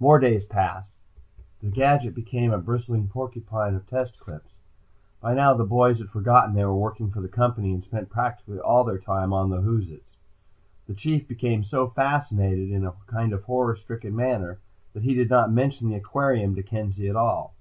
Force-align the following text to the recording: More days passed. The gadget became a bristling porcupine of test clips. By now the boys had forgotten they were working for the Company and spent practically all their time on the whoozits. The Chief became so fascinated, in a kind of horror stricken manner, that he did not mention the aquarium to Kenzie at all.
More 0.00 0.18
days 0.18 0.46
passed. 0.46 0.90
The 1.60 1.68
gadget 1.68 2.14
became 2.14 2.50
a 2.50 2.56
bristling 2.56 3.08
porcupine 3.08 3.74
of 3.74 3.86
test 3.86 4.18
clips. 4.18 4.54
By 5.20 5.34
now 5.34 5.52
the 5.52 5.66
boys 5.66 5.98
had 5.98 6.08
forgotten 6.08 6.54
they 6.54 6.64
were 6.64 6.74
working 6.74 7.10
for 7.10 7.20
the 7.20 7.28
Company 7.28 7.74
and 7.74 7.84
spent 7.84 8.08
practically 8.08 8.58
all 8.58 8.84
their 8.84 8.96
time 8.98 9.34
on 9.34 9.50
the 9.50 9.60
whoozits. 9.60 10.16
The 10.86 10.94
Chief 10.94 11.28
became 11.28 11.62
so 11.62 11.88
fascinated, 11.88 12.70
in 12.70 12.86
a 12.86 12.92
kind 13.06 13.34
of 13.34 13.42
horror 13.42 13.76
stricken 13.76 14.16
manner, 14.16 14.60
that 14.94 15.02
he 15.02 15.12
did 15.12 15.28
not 15.28 15.52
mention 15.52 15.90
the 15.90 15.96
aquarium 15.96 16.54
to 16.54 16.62
Kenzie 16.62 17.08
at 17.10 17.14
all. 17.16 17.52